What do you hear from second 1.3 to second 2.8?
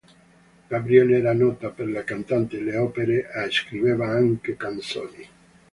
nota per le cantate e le